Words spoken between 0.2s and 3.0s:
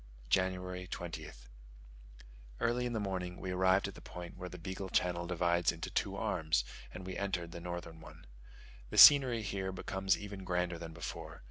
January 20th. Early in the